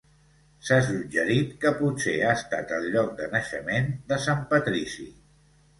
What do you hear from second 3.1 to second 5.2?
de naixement de Sant Patrici.